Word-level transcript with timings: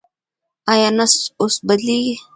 ایا 0.71 0.89
نسج 0.97 1.21
اوس 1.41 1.55
بدلېږي؟ 1.67 2.15